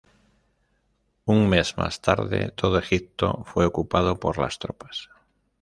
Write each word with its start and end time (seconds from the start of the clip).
Un 1.25 1.45
mes 1.47 1.77
más 1.77 2.01
tarde 2.01 2.51
todo 2.55 2.79
Egipto 2.79 3.43
fue 3.45 3.67
ocupado 3.67 4.19
por 4.19 4.39
las 4.39 4.57
tropas. 4.57 5.11